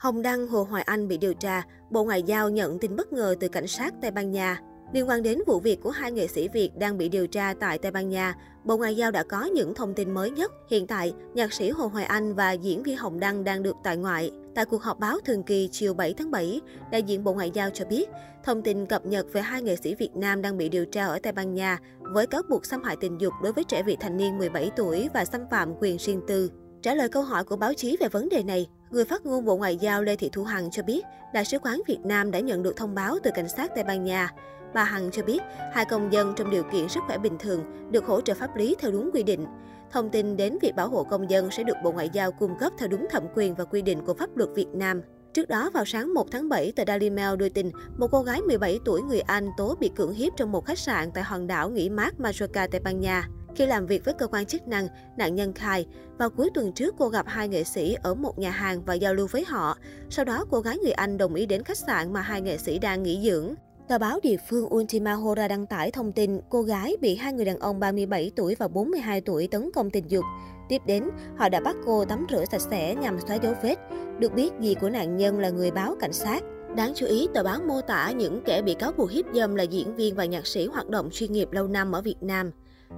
Hồng 0.00 0.22
Đăng, 0.22 0.48
Hồ 0.48 0.62
Hoài 0.62 0.82
Anh 0.82 1.08
bị 1.08 1.18
điều 1.18 1.34
tra, 1.34 1.62
Bộ 1.90 2.04
Ngoại 2.04 2.22
giao 2.22 2.50
nhận 2.50 2.78
tin 2.78 2.96
bất 2.96 3.12
ngờ 3.12 3.34
từ 3.40 3.48
cảnh 3.48 3.66
sát 3.66 3.94
Tây 4.02 4.10
Ban 4.10 4.30
Nha. 4.30 4.60
Liên 4.92 5.08
quan 5.08 5.22
đến 5.22 5.38
vụ 5.46 5.60
việc 5.60 5.80
của 5.82 5.90
hai 5.90 6.12
nghệ 6.12 6.26
sĩ 6.26 6.48
Việt 6.48 6.70
đang 6.78 6.98
bị 6.98 7.08
điều 7.08 7.26
tra 7.26 7.54
tại 7.60 7.78
Tây 7.78 7.92
Ban 7.92 8.08
Nha, 8.08 8.34
Bộ 8.64 8.76
Ngoại 8.76 8.96
giao 8.96 9.10
đã 9.10 9.22
có 9.22 9.44
những 9.44 9.74
thông 9.74 9.94
tin 9.94 10.10
mới 10.10 10.30
nhất. 10.30 10.52
Hiện 10.70 10.86
tại, 10.86 11.14
nhạc 11.34 11.52
sĩ 11.52 11.70
Hồ 11.70 11.86
Hoài 11.86 12.04
Anh 12.04 12.34
và 12.34 12.52
diễn 12.52 12.82
viên 12.82 12.96
Hồng 12.96 13.20
Đăng 13.20 13.44
đang 13.44 13.62
được 13.62 13.76
tại 13.84 13.96
ngoại. 13.96 14.30
Tại 14.54 14.64
cuộc 14.64 14.82
họp 14.82 14.98
báo 14.98 15.18
thường 15.24 15.42
kỳ 15.42 15.68
chiều 15.72 15.94
7 15.94 16.14
tháng 16.14 16.30
7, 16.30 16.60
đại 16.92 17.02
diện 17.02 17.24
Bộ 17.24 17.32
Ngoại 17.32 17.50
giao 17.50 17.70
cho 17.70 17.84
biết, 17.84 18.08
thông 18.44 18.62
tin 18.62 18.86
cập 18.86 19.06
nhật 19.06 19.26
về 19.32 19.40
hai 19.40 19.62
nghệ 19.62 19.76
sĩ 19.76 19.94
Việt 19.94 20.16
Nam 20.16 20.42
đang 20.42 20.56
bị 20.56 20.68
điều 20.68 20.86
tra 20.86 21.06
ở 21.06 21.18
Tây 21.22 21.32
Ban 21.32 21.54
Nha 21.54 21.78
với 22.00 22.26
cáo 22.26 22.42
buộc 22.50 22.66
xâm 22.66 22.82
hại 22.82 22.96
tình 23.00 23.20
dục 23.20 23.32
đối 23.42 23.52
với 23.52 23.64
trẻ 23.64 23.82
vị 23.82 23.96
thành 24.00 24.16
niên 24.16 24.38
17 24.38 24.70
tuổi 24.76 25.08
và 25.14 25.24
xâm 25.24 25.40
phạm 25.50 25.74
quyền 25.80 25.96
riêng 25.96 26.20
tư. 26.26 26.50
Trả 26.82 26.94
lời 26.94 27.08
câu 27.08 27.22
hỏi 27.22 27.44
của 27.44 27.56
báo 27.56 27.74
chí 27.74 27.96
về 28.00 28.08
vấn 28.08 28.28
đề 28.28 28.42
này, 28.42 28.68
người 28.90 29.04
phát 29.04 29.26
ngôn 29.26 29.44
Bộ 29.44 29.56
Ngoại 29.56 29.76
giao 29.76 30.02
Lê 30.02 30.16
Thị 30.16 30.30
Thu 30.32 30.44
Hằng 30.44 30.70
cho 30.70 30.82
biết, 30.82 31.02
Đại 31.34 31.44
sứ 31.44 31.58
quán 31.58 31.82
Việt 31.86 32.00
Nam 32.04 32.30
đã 32.30 32.40
nhận 32.40 32.62
được 32.62 32.76
thông 32.76 32.94
báo 32.94 33.18
từ 33.22 33.30
cảnh 33.34 33.48
sát 33.48 33.70
Tây 33.74 33.84
Ban 33.84 34.04
Nha. 34.04 34.28
Bà 34.74 34.84
Hằng 34.84 35.10
cho 35.10 35.22
biết, 35.22 35.38
hai 35.72 35.84
công 35.84 36.12
dân 36.12 36.32
trong 36.36 36.50
điều 36.50 36.62
kiện 36.72 36.88
sức 36.88 37.00
khỏe 37.06 37.18
bình 37.18 37.38
thường 37.38 37.90
được 37.90 38.04
hỗ 38.04 38.20
trợ 38.20 38.34
pháp 38.34 38.56
lý 38.56 38.76
theo 38.78 38.90
đúng 38.90 39.10
quy 39.14 39.22
định. 39.22 39.46
Thông 39.90 40.10
tin 40.10 40.36
đến 40.36 40.58
việc 40.62 40.74
bảo 40.76 40.88
hộ 40.88 41.04
công 41.04 41.30
dân 41.30 41.50
sẽ 41.50 41.62
được 41.62 41.76
Bộ 41.84 41.92
Ngoại 41.92 42.10
giao 42.12 42.32
cung 42.32 42.58
cấp 42.58 42.72
theo 42.78 42.88
đúng 42.88 43.06
thẩm 43.10 43.22
quyền 43.34 43.54
và 43.54 43.64
quy 43.64 43.82
định 43.82 44.04
của 44.04 44.14
pháp 44.14 44.36
luật 44.36 44.50
Việt 44.54 44.68
Nam. 44.68 45.02
Trước 45.32 45.48
đó, 45.48 45.70
vào 45.74 45.84
sáng 45.84 46.14
1 46.14 46.30
tháng 46.30 46.48
7, 46.48 46.72
tờ 46.76 46.84
Daily 46.86 47.10
Mail 47.10 47.36
đưa 47.36 47.48
tin 47.48 47.70
một 47.98 48.08
cô 48.12 48.22
gái 48.22 48.40
17 48.40 48.78
tuổi 48.84 49.02
người 49.02 49.20
Anh 49.20 49.50
tố 49.56 49.76
bị 49.80 49.90
cưỡng 49.96 50.12
hiếp 50.12 50.32
trong 50.36 50.52
một 50.52 50.66
khách 50.66 50.78
sạn 50.78 51.10
tại 51.14 51.24
hòn 51.24 51.46
đảo 51.46 51.70
nghỉ 51.70 51.88
mát 51.88 52.14
Majorca, 52.18 52.68
Tây 52.70 52.80
Ban 52.84 53.00
Nha. 53.00 53.28
Khi 53.54 53.66
làm 53.66 53.86
việc 53.86 54.04
với 54.04 54.14
cơ 54.14 54.26
quan 54.26 54.46
chức 54.46 54.68
năng, 54.68 54.88
nạn 55.16 55.34
nhân 55.34 55.52
khai, 55.52 55.86
vào 56.18 56.30
cuối 56.30 56.50
tuần 56.54 56.72
trước 56.72 56.94
cô 56.98 57.08
gặp 57.08 57.26
hai 57.28 57.48
nghệ 57.48 57.64
sĩ 57.64 57.96
ở 58.02 58.14
một 58.14 58.38
nhà 58.38 58.50
hàng 58.50 58.84
và 58.84 58.94
giao 58.94 59.14
lưu 59.14 59.26
với 59.30 59.44
họ. 59.44 59.76
Sau 60.10 60.24
đó, 60.24 60.44
cô 60.50 60.60
gái 60.60 60.78
người 60.78 60.92
Anh 60.92 61.18
đồng 61.18 61.34
ý 61.34 61.46
đến 61.46 61.62
khách 61.62 61.78
sạn 61.78 62.12
mà 62.12 62.20
hai 62.20 62.40
nghệ 62.40 62.58
sĩ 62.58 62.78
đang 62.78 63.02
nghỉ 63.02 63.20
dưỡng. 63.30 63.54
Tờ 63.88 63.98
báo 63.98 64.20
địa 64.22 64.36
phương 64.48 64.74
Ultima 64.74 65.12
Hora 65.12 65.48
đăng 65.48 65.66
tải 65.66 65.90
thông 65.90 66.12
tin 66.12 66.40
cô 66.48 66.62
gái 66.62 66.96
bị 67.00 67.16
hai 67.16 67.32
người 67.32 67.44
đàn 67.44 67.58
ông 67.58 67.80
37 67.80 68.32
tuổi 68.36 68.54
và 68.54 68.68
42 68.68 69.20
tuổi 69.20 69.48
tấn 69.50 69.70
công 69.74 69.90
tình 69.90 70.10
dục. 70.10 70.24
Tiếp 70.68 70.82
đến, 70.86 71.04
họ 71.36 71.48
đã 71.48 71.60
bắt 71.60 71.76
cô 71.86 72.04
tắm 72.04 72.26
rửa 72.30 72.44
sạch 72.50 72.60
sẽ 72.70 72.94
nhằm 72.94 73.20
xóa 73.20 73.36
dấu 73.36 73.54
vết. 73.62 73.74
Được 74.18 74.34
biết, 74.34 74.52
dì 74.60 74.74
của 74.74 74.90
nạn 74.90 75.16
nhân 75.16 75.38
là 75.38 75.50
người 75.50 75.70
báo 75.70 75.96
cảnh 76.00 76.12
sát. 76.12 76.42
Đáng 76.76 76.92
chú 76.94 77.06
ý, 77.06 77.28
tờ 77.34 77.42
báo 77.42 77.60
mô 77.68 77.80
tả 77.80 78.10
những 78.10 78.42
kẻ 78.44 78.62
bị 78.62 78.74
cáo 78.74 78.92
buộc 78.92 79.10
hiếp 79.10 79.24
dâm 79.34 79.54
là 79.54 79.62
diễn 79.62 79.94
viên 79.96 80.14
và 80.14 80.24
nhạc 80.24 80.46
sĩ 80.46 80.66
hoạt 80.66 80.88
động 80.88 81.08
chuyên 81.12 81.32
nghiệp 81.32 81.52
lâu 81.52 81.66
năm 81.66 81.92
ở 81.92 82.02
Việt 82.02 82.22
Nam. 82.22 82.50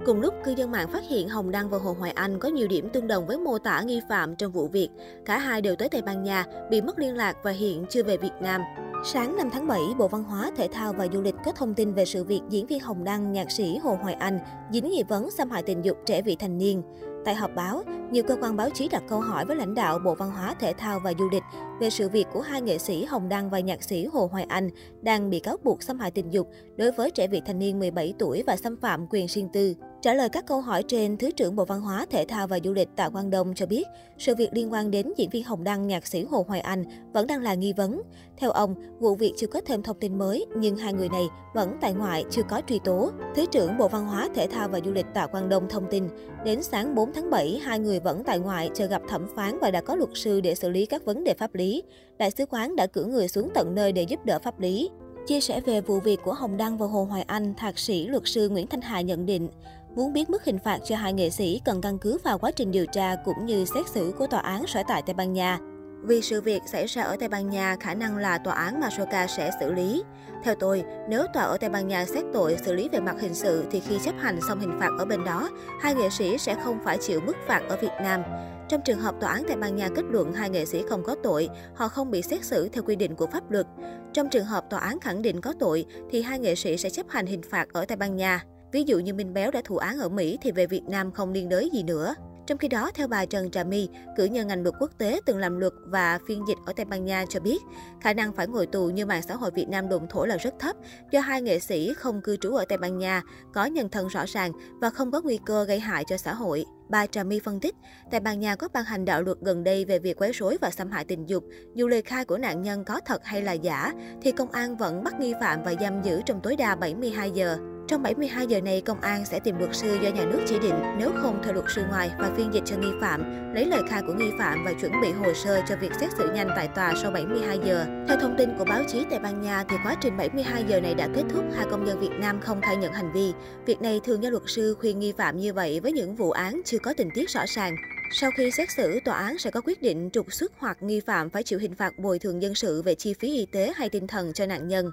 Cùng 0.05 0.21
lúc, 0.21 0.33
cư 0.43 0.51
dân 0.51 0.71
mạng 0.71 0.87
phát 0.87 1.03
hiện 1.09 1.29
Hồng 1.29 1.51
Đăng 1.51 1.69
và 1.69 1.77
Hồ 1.77 1.95
Hoài 1.99 2.11
Anh 2.11 2.39
có 2.39 2.49
nhiều 2.49 2.67
điểm 2.67 2.89
tương 2.89 3.07
đồng 3.07 3.27
với 3.27 3.37
mô 3.37 3.57
tả 3.57 3.81
nghi 3.81 4.01
phạm 4.09 4.35
trong 4.35 4.51
vụ 4.51 4.67
việc. 4.67 4.89
Cả 5.25 5.37
hai 5.37 5.61
đều 5.61 5.75
tới 5.75 5.89
Tây 5.89 6.01
Ban 6.01 6.23
Nha, 6.23 6.45
bị 6.69 6.81
mất 6.81 6.99
liên 6.99 7.15
lạc 7.15 7.37
và 7.43 7.51
hiện 7.51 7.85
chưa 7.89 8.03
về 8.03 8.17
Việt 8.17 8.33
Nam. 8.41 8.61
Sáng 9.05 9.37
5 9.37 9.49
tháng 9.53 9.67
7, 9.67 9.79
Bộ 9.97 10.07
Văn 10.07 10.23
hóa, 10.23 10.51
Thể 10.55 10.67
thao 10.71 10.93
và 10.93 11.07
Du 11.13 11.21
lịch 11.21 11.35
có 11.45 11.51
thông 11.51 11.73
tin 11.73 11.93
về 11.93 12.05
sự 12.05 12.23
việc 12.23 12.41
diễn 12.49 12.65
viên 12.67 12.79
Hồng 12.79 13.03
Đăng, 13.03 13.31
nhạc 13.31 13.51
sĩ 13.51 13.77
Hồ 13.77 13.97
Hoài 14.01 14.13
Anh 14.13 14.39
dính 14.71 14.89
nghi 14.89 15.03
vấn 15.03 15.31
xâm 15.31 15.49
hại 15.49 15.63
tình 15.63 15.81
dục 15.81 15.97
trẻ 16.05 16.21
vị 16.21 16.35
thành 16.35 16.57
niên. 16.57 16.81
Tại 17.25 17.35
họp 17.35 17.55
báo, 17.55 17.83
nhiều 18.11 18.23
cơ 18.23 18.35
quan 18.41 18.57
báo 18.57 18.69
chí 18.69 18.89
đặt 18.89 19.03
câu 19.07 19.19
hỏi 19.19 19.45
với 19.45 19.55
lãnh 19.55 19.75
đạo 19.75 19.99
Bộ 19.99 20.15
Văn 20.15 20.31
hóa, 20.31 20.55
Thể 20.59 20.73
thao 20.73 20.99
và 20.99 21.13
Du 21.19 21.29
lịch 21.31 21.43
về 21.79 21.89
sự 21.89 22.09
việc 22.09 22.27
của 22.33 22.41
hai 22.41 22.61
nghệ 22.61 22.77
sĩ 22.77 23.05
Hồng 23.05 23.29
Đăng 23.29 23.49
và 23.49 23.59
nhạc 23.59 23.83
sĩ 23.83 24.05
Hồ 24.05 24.29
Hoài 24.31 24.43
Anh 24.43 24.69
đang 25.01 25.29
bị 25.29 25.39
cáo 25.39 25.57
buộc 25.63 25.83
xâm 25.83 25.99
hại 25.99 26.11
tình 26.11 26.29
dục 26.29 26.49
đối 26.77 26.91
với 26.91 27.11
trẻ 27.11 27.27
vị 27.27 27.41
thành 27.45 27.59
niên 27.59 27.79
17 27.79 28.13
tuổi 28.19 28.43
và 28.47 28.55
xâm 28.55 28.77
phạm 28.77 29.07
quyền 29.09 29.27
riêng 29.27 29.49
tư. 29.53 29.73
Trả 30.03 30.13
lời 30.13 30.29
các 30.29 30.45
câu 30.45 30.61
hỏi 30.61 30.83
trên, 30.83 31.17
Thứ 31.17 31.31
trưởng 31.31 31.55
Bộ 31.55 31.65
Văn 31.65 31.81
hóa, 31.81 32.05
Thể 32.09 32.25
thao 32.25 32.47
và 32.47 32.59
Du 32.63 32.73
lịch 32.73 32.89
Tạ 32.95 33.09
Quang 33.09 33.29
Đông 33.29 33.53
cho 33.55 33.65
biết, 33.65 33.87
sự 34.17 34.35
việc 34.35 34.49
liên 34.53 34.71
quan 34.71 34.91
đến 34.91 35.13
diễn 35.17 35.29
viên 35.29 35.43
Hồng 35.43 35.63
Đăng, 35.63 35.87
nhạc 35.87 36.07
sĩ 36.07 36.23
Hồ 36.23 36.45
Hoài 36.47 36.59
Anh 36.59 36.83
vẫn 37.13 37.27
đang 37.27 37.41
là 37.41 37.53
nghi 37.53 37.73
vấn. 37.73 38.01
Theo 38.37 38.51
ông, 38.51 38.75
vụ 38.99 39.15
việc 39.15 39.33
chưa 39.37 39.47
có 39.47 39.61
thêm 39.65 39.83
thông 39.83 39.99
tin 39.99 40.17
mới, 40.17 40.45
nhưng 40.57 40.75
hai 40.75 40.93
người 40.93 41.09
này 41.09 41.23
vẫn 41.53 41.77
tại 41.81 41.93
ngoại, 41.93 42.25
chưa 42.29 42.43
có 42.43 42.61
truy 42.67 42.79
tố. 42.79 43.11
Thứ 43.35 43.45
trưởng 43.45 43.77
Bộ 43.77 43.87
Văn 43.87 44.05
hóa, 44.05 44.29
Thể 44.35 44.47
thao 44.47 44.67
và 44.67 44.79
Du 44.85 44.91
lịch 44.91 45.05
Tạ 45.13 45.27
Quang 45.27 45.49
Đông 45.49 45.69
thông 45.69 45.85
tin, 45.91 46.03
đến 46.45 46.63
sáng 46.63 46.95
4 46.95 47.13
tháng 47.13 47.29
7, 47.29 47.59
hai 47.63 47.79
người 47.79 47.99
vẫn 47.99 48.23
tại 48.23 48.39
ngoại 48.39 48.69
chờ 48.73 48.85
gặp 48.85 49.01
thẩm 49.09 49.27
phán 49.35 49.59
và 49.59 49.71
đã 49.71 49.81
có 49.81 49.95
luật 49.95 50.09
sư 50.13 50.41
để 50.41 50.55
xử 50.55 50.69
lý 50.69 50.85
các 50.85 51.05
vấn 51.05 51.23
đề 51.23 51.33
pháp 51.33 51.55
lý. 51.55 51.83
Đại 52.17 52.31
sứ 52.31 52.45
quán 52.45 52.75
đã 52.75 52.87
cử 52.87 53.05
người 53.05 53.27
xuống 53.27 53.49
tận 53.53 53.75
nơi 53.75 53.91
để 53.91 54.03
giúp 54.03 54.25
đỡ 54.25 54.39
pháp 54.39 54.59
lý. 54.59 54.89
Chia 55.27 55.39
sẻ 55.39 55.61
về 55.61 55.81
vụ 55.81 55.99
việc 55.99 56.19
của 56.23 56.33
Hồng 56.33 56.57
Đăng 56.57 56.77
và 56.77 56.87
Hồ 56.87 57.03
Hoài 57.03 57.21
Anh, 57.21 57.53
thạc 57.57 57.79
sĩ 57.79 58.07
luật 58.07 58.23
sư 58.25 58.49
Nguyễn 58.49 58.67
Thanh 58.67 58.81
Hà 58.81 59.01
nhận 59.01 59.25
định, 59.25 59.49
muốn 59.95 60.13
biết 60.13 60.29
mức 60.29 60.43
hình 60.43 60.59
phạt 60.59 60.79
cho 60.85 60.95
hai 60.95 61.13
nghệ 61.13 61.29
sĩ 61.29 61.61
cần 61.65 61.81
căn 61.81 61.97
cứ 61.99 62.17
vào 62.23 62.37
quá 62.37 62.51
trình 62.51 62.71
điều 62.71 62.85
tra 62.85 63.15
cũng 63.25 63.45
như 63.45 63.65
xét 63.65 63.87
xử 63.87 64.13
của 64.17 64.27
tòa 64.27 64.39
án 64.39 64.67
sở 64.67 64.83
tại 64.87 65.01
Tây 65.05 65.13
Ban 65.13 65.33
Nha. 65.33 65.59
Vì 66.03 66.21
sự 66.21 66.41
việc 66.41 66.61
xảy 66.65 66.85
ra 66.85 67.03
ở 67.03 67.17
Tây 67.19 67.29
Ban 67.29 67.49
Nha, 67.49 67.77
khả 67.79 67.93
năng 67.93 68.17
là 68.17 68.37
tòa 68.37 68.53
án 68.53 68.79
Masoka 68.79 69.27
sẽ 69.27 69.51
xử 69.59 69.71
lý. 69.71 70.03
Theo 70.43 70.55
tôi, 70.55 70.83
nếu 71.09 71.25
tòa 71.33 71.43
ở 71.43 71.57
Tây 71.57 71.69
Ban 71.69 71.87
Nha 71.87 72.05
xét 72.05 72.23
tội 72.33 72.57
xử 72.65 72.73
lý 72.73 72.89
về 72.89 72.99
mặt 72.99 73.15
hình 73.19 73.33
sự 73.33 73.65
thì 73.71 73.79
khi 73.79 73.99
chấp 74.03 74.15
hành 74.19 74.39
xong 74.47 74.59
hình 74.59 74.79
phạt 74.79 74.89
ở 74.99 75.05
bên 75.05 75.23
đó, 75.23 75.49
hai 75.81 75.95
nghệ 75.95 76.09
sĩ 76.09 76.37
sẽ 76.37 76.55
không 76.63 76.79
phải 76.83 76.97
chịu 77.01 77.21
mức 77.25 77.35
phạt 77.47 77.61
ở 77.69 77.77
Việt 77.81 77.93
Nam. 78.01 78.23
Trong 78.69 78.81
trường 78.85 78.99
hợp 78.99 79.15
tòa 79.21 79.31
án 79.31 79.43
Tây 79.47 79.57
Ban 79.57 79.75
Nha 79.75 79.89
kết 79.95 80.05
luận 80.09 80.33
hai 80.33 80.49
nghệ 80.49 80.65
sĩ 80.65 80.83
không 80.89 81.03
có 81.03 81.15
tội, 81.23 81.49
họ 81.75 81.87
không 81.87 82.11
bị 82.11 82.21
xét 82.21 82.45
xử 82.45 82.69
theo 82.69 82.83
quy 82.83 82.95
định 82.95 83.15
của 83.15 83.27
pháp 83.27 83.51
luật. 83.51 83.67
Trong 84.13 84.29
trường 84.29 84.45
hợp 84.45 84.69
tòa 84.69 84.79
án 84.79 84.99
khẳng 84.99 85.21
định 85.21 85.41
có 85.41 85.53
tội, 85.59 85.85
thì 86.11 86.21
hai 86.21 86.39
nghệ 86.39 86.55
sĩ 86.55 86.77
sẽ 86.77 86.89
chấp 86.89 87.09
hành 87.09 87.25
hình 87.25 87.41
phạt 87.49 87.73
ở 87.73 87.85
Tây 87.85 87.95
Ban 87.95 88.15
Nha. 88.15 88.43
Ví 88.73 88.83
dụ 88.83 88.99
như 88.99 89.13
Minh 89.13 89.33
Béo 89.33 89.51
đã 89.51 89.61
thụ 89.65 89.77
án 89.77 89.99
ở 89.99 90.09
Mỹ 90.09 90.37
thì 90.41 90.51
về 90.51 90.67
Việt 90.67 90.83
Nam 90.83 91.11
không 91.11 91.31
liên 91.31 91.49
đới 91.49 91.69
gì 91.73 91.83
nữa. 91.83 92.15
Trong 92.47 92.57
khi 92.57 92.67
đó, 92.67 92.91
theo 92.95 93.07
bà 93.07 93.25
Trần 93.25 93.51
Trà 93.51 93.63
My, 93.63 93.89
cử 94.17 94.25
nhân 94.25 94.47
ngành 94.47 94.63
luật 94.63 94.75
quốc 94.79 94.91
tế 94.97 95.19
từng 95.25 95.37
làm 95.37 95.59
luật 95.59 95.73
và 95.85 96.19
phiên 96.27 96.43
dịch 96.47 96.57
ở 96.65 96.73
Tây 96.75 96.85
Ban 96.85 97.05
Nha 97.05 97.25
cho 97.29 97.39
biết, 97.39 97.61
khả 98.01 98.13
năng 98.13 98.33
phải 98.33 98.47
ngồi 98.47 98.67
tù 98.67 98.87
như 98.87 99.05
mạng 99.05 99.21
xã 99.21 99.35
hội 99.35 99.51
Việt 99.51 99.69
Nam 99.69 99.89
đồn 99.89 100.07
thổi 100.09 100.27
là 100.27 100.37
rất 100.37 100.53
thấp 100.59 100.75
do 101.11 101.19
hai 101.19 101.41
nghệ 101.41 101.59
sĩ 101.59 101.93
không 101.93 102.21
cư 102.21 102.37
trú 102.37 102.55
ở 102.55 102.65
Tây 102.65 102.77
Ban 102.77 102.97
Nha, 102.97 103.21
có 103.53 103.65
nhân 103.65 103.89
thân 103.89 104.07
rõ 104.07 104.25
ràng 104.27 104.51
và 104.81 104.89
không 104.89 105.11
có 105.11 105.21
nguy 105.21 105.39
cơ 105.45 105.63
gây 105.63 105.79
hại 105.79 106.03
cho 106.07 106.17
xã 106.17 106.33
hội. 106.33 106.65
Bà 106.89 107.07
Trà 107.07 107.23
My 107.23 107.39
phân 107.39 107.59
tích, 107.59 107.75
Tây 108.11 108.19
Ban 108.19 108.39
Nha 108.39 108.55
có 108.55 108.67
ban 108.73 108.83
hành 108.83 109.05
đạo 109.05 109.21
luật 109.21 109.37
gần 109.41 109.63
đây 109.63 109.85
về 109.85 109.99
việc 109.99 110.21
quấy 110.21 110.31
rối 110.31 110.57
và 110.61 110.71
xâm 110.71 110.91
hại 110.91 111.05
tình 111.05 111.29
dục. 111.29 111.43
Dù 111.75 111.87
lời 111.87 112.01
khai 112.01 112.25
của 112.25 112.37
nạn 112.37 112.61
nhân 112.61 112.85
có 112.85 112.99
thật 113.05 113.21
hay 113.23 113.41
là 113.41 113.51
giả, 113.51 113.93
thì 114.21 114.31
công 114.31 114.51
an 114.51 114.77
vẫn 114.77 115.03
bắt 115.03 115.19
nghi 115.19 115.33
phạm 115.41 115.63
và 115.63 115.73
giam 115.81 116.01
giữ 116.01 116.21
trong 116.25 116.39
tối 116.43 116.55
đa 116.55 116.75
72 116.75 117.31
giờ. 117.31 117.57
Trong 117.93 118.03
72 118.03 118.47
giờ 118.47 118.61
này, 118.61 118.81
công 118.81 119.01
an 119.01 119.25
sẽ 119.25 119.39
tìm 119.39 119.57
luật 119.57 119.75
sư 119.75 119.97
do 120.01 120.09
nhà 120.09 120.25
nước 120.25 120.39
chỉ 120.47 120.59
định, 120.59 120.75
nếu 120.97 121.11
không 121.21 121.43
thuê 121.43 121.53
luật 121.53 121.65
sư 121.75 121.81
ngoài 121.89 122.11
và 122.19 122.31
phiên 122.37 122.53
dịch 122.53 122.63
cho 122.65 122.75
nghi 122.77 122.91
phạm, 123.01 123.53
lấy 123.53 123.65
lời 123.65 123.81
khai 123.89 124.01
của 124.07 124.13
nghi 124.13 124.31
phạm 124.39 124.65
và 124.65 124.73
chuẩn 124.73 124.91
bị 125.01 125.11
hồ 125.11 125.33
sơ 125.33 125.61
cho 125.69 125.75
việc 125.75 125.91
xét 125.99 126.09
xử 126.17 126.29
nhanh 126.33 126.47
tại 126.55 126.67
tòa 126.67 126.93
sau 127.01 127.11
72 127.11 127.59
giờ. 127.65 127.85
Theo 128.07 128.17
thông 128.21 128.35
tin 128.37 128.49
của 128.57 128.65
báo 128.65 128.83
chí 128.87 129.05
Tây 129.09 129.19
Ban 129.19 129.41
Nha, 129.41 129.63
thì 129.69 129.75
quá 129.85 129.95
trình 130.01 130.17
72 130.17 130.63
giờ 130.67 130.79
này 130.79 130.95
đã 130.95 131.07
kết 131.15 131.23
thúc, 131.33 131.43
hai 131.55 131.65
công 131.71 131.87
dân 131.87 131.99
Việt 131.99 132.11
Nam 132.19 132.39
không 132.41 132.61
khai 132.61 132.77
nhận 132.77 132.93
hành 132.93 133.13
vi. 133.13 133.33
Việc 133.65 133.81
này 133.81 134.01
thường 134.03 134.23
do 134.23 134.29
luật 134.29 134.43
sư 134.47 134.75
khuyên 134.79 134.99
nghi 134.99 135.13
phạm 135.17 135.37
như 135.37 135.53
vậy 135.53 135.79
với 135.79 135.91
những 135.91 136.15
vụ 136.15 136.31
án 136.31 136.61
chưa 136.65 136.79
có 136.79 136.93
tình 136.97 137.09
tiết 137.15 137.29
rõ 137.29 137.41
ràng. 137.47 137.75
Sau 138.11 138.31
khi 138.37 138.51
xét 138.51 138.69
xử, 138.77 138.99
tòa 139.05 139.17
án 139.17 139.37
sẽ 139.37 139.51
có 139.51 139.61
quyết 139.61 139.81
định 139.81 140.09
trục 140.13 140.33
xuất 140.33 140.51
hoặc 140.57 140.77
nghi 140.83 140.99
phạm 140.99 141.29
phải 141.29 141.43
chịu 141.43 141.59
hình 141.59 141.75
phạt 141.75 141.99
bồi 141.99 142.19
thường 142.19 142.41
dân 142.41 142.55
sự 142.55 142.81
về 142.81 142.95
chi 142.95 143.13
phí 143.13 143.37
y 143.37 143.45
tế 143.45 143.73
hay 143.75 143.89
tinh 143.89 144.07
thần 144.07 144.33
cho 144.33 144.45
nạn 144.45 144.67
nhân. 144.67 144.91